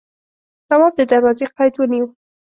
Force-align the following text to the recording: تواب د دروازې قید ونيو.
تواب 0.67 0.93
د 0.97 1.01
دروازې 1.11 1.45
قید 1.57 1.73
ونيو. 1.77 2.05